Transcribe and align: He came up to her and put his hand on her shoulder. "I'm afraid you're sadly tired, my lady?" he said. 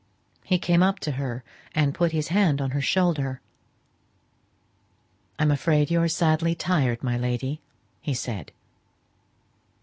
He 0.43 0.57
came 0.57 0.81
up 0.81 0.97
to 1.01 1.11
her 1.11 1.43
and 1.75 1.93
put 1.93 2.11
his 2.11 2.29
hand 2.29 2.59
on 2.59 2.71
her 2.71 2.81
shoulder. 2.81 3.39
"I'm 5.37 5.51
afraid 5.51 5.91
you're 5.91 6.07
sadly 6.07 6.55
tired, 6.55 7.03
my 7.03 7.19
lady?" 7.19 7.61
he 8.01 8.15
said. 8.15 8.51